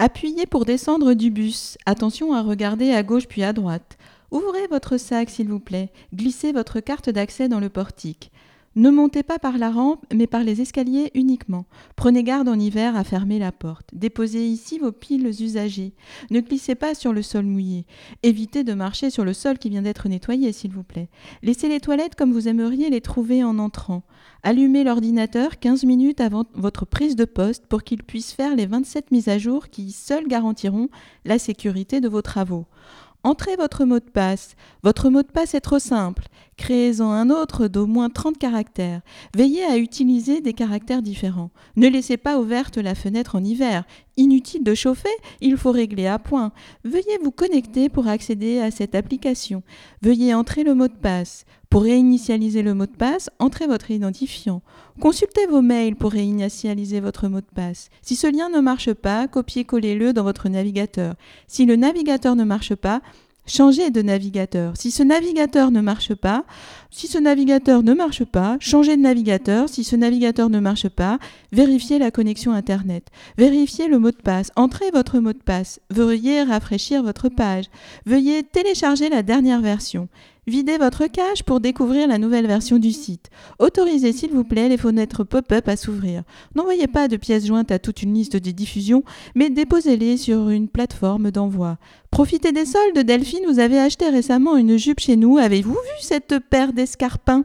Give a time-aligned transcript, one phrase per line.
[0.00, 1.76] Appuyez pour descendre du bus.
[1.84, 3.98] Attention à regarder à gauche puis à droite.
[4.30, 5.90] Ouvrez votre sac, s'il vous plaît.
[6.14, 8.30] Glissez votre carte d'accès dans le portique.
[8.78, 11.64] Ne montez pas par la rampe, mais par les escaliers uniquement.
[11.96, 13.88] Prenez garde en hiver à fermer la porte.
[13.92, 15.94] Déposez ici vos piles usagées.
[16.30, 17.86] Ne glissez pas sur le sol mouillé.
[18.22, 21.08] Évitez de marcher sur le sol qui vient d'être nettoyé, s'il vous plaît.
[21.42, 24.04] Laissez les toilettes comme vous aimeriez les trouver en entrant.
[24.44, 29.10] Allumez l'ordinateur 15 minutes avant votre prise de poste pour qu'il puisse faire les 27
[29.10, 30.88] mises à jour qui seules garantiront
[31.24, 32.66] la sécurité de vos travaux.
[33.24, 34.54] Entrez votre mot de passe.
[34.84, 36.24] Votre mot de passe est trop simple.
[36.56, 39.00] Créez-en un autre d'au moins 30 caractères.
[39.34, 41.50] Veillez à utiliser des caractères différents.
[41.76, 43.84] Ne laissez pas ouverte la fenêtre en hiver.
[44.18, 45.08] Inutile de chauffer,
[45.40, 46.50] il faut régler à point.
[46.82, 49.62] Veuillez vous connecter pour accéder à cette application.
[50.02, 51.44] Veuillez entrer le mot de passe.
[51.70, 54.60] Pour réinitialiser le mot de passe, entrez votre identifiant.
[55.00, 57.90] Consultez vos mails pour réinitialiser votre mot de passe.
[58.02, 61.14] Si ce lien ne marche pas, copiez-collez-le dans votre navigateur.
[61.46, 63.00] Si le navigateur ne marche pas,
[63.48, 64.74] changez de navigateur.
[64.76, 66.44] Si ce navigateur ne marche pas,
[66.90, 69.68] si ce navigateur ne marche pas, changez de navigateur.
[69.68, 71.18] Si ce navigateur ne marche pas,
[71.52, 73.08] vérifiez la connexion Internet.
[73.36, 74.50] Vérifiez le mot de passe.
[74.56, 75.80] Entrez votre mot de passe.
[75.90, 77.66] Veuillez rafraîchir votre page.
[78.06, 80.08] Veuillez télécharger la dernière version.
[80.48, 83.28] Videz votre cache pour découvrir la nouvelle version du site.
[83.58, 86.22] Autorisez s'il vous plaît les fenêtres pop-up à s'ouvrir.
[86.54, 89.04] N'envoyez pas de pièces jointes à toute une liste de diffusion,
[89.34, 91.76] mais déposez-les sur une plateforme d'envoi.
[92.10, 95.36] Profitez des soldes, Delphine, vous avez acheté récemment une jupe chez nous.
[95.36, 97.44] Avez-vous vu cette paire d'escarpins?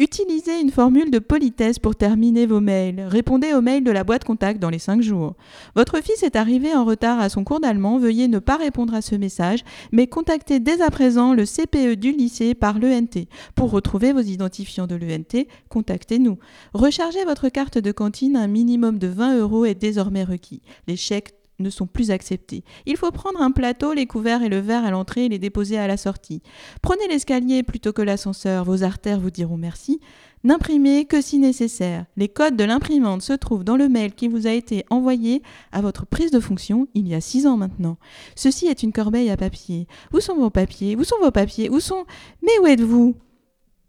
[0.00, 3.00] Utilisez une formule de politesse pour terminer vos mails.
[3.00, 5.34] Répondez aux mails de la boîte contact dans les 5 jours.
[5.74, 7.98] Votre fils est arrivé en retard à son cours d'allemand.
[7.98, 12.12] Veuillez ne pas répondre à ce message, mais contactez dès à présent le CPE du
[12.12, 13.26] lycée par l'ENT.
[13.56, 16.38] Pour retrouver vos identifiants de l'ENT, contactez-nous.
[16.74, 18.36] Rechargez votre carte de cantine.
[18.36, 20.62] Un minimum de 20 euros est désormais requis.
[20.86, 22.64] Les chèques ne sont plus acceptés.
[22.86, 25.78] Il faut prendre un plateau, les couverts et le verre à l'entrée et les déposer
[25.78, 26.42] à la sortie.
[26.82, 30.00] Prenez l'escalier plutôt que l'ascenseur, vos artères vous diront merci.
[30.44, 32.06] N'imprimez que si nécessaire.
[32.16, 35.80] Les codes de l'imprimante se trouvent dans le mail qui vous a été envoyé à
[35.80, 37.98] votre prise de fonction il y a six ans maintenant.
[38.36, 39.88] Ceci est une corbeille à papier.
[40.12, 40.96] Où sont vos papiers?
[40.96, 41.68] Où sont vos papiers?
[41.70, 42.04] Où sont...
[42.42, 43.16] Mais où êtes-vous?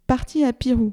[0.07, 0.91] Parti à Pirou.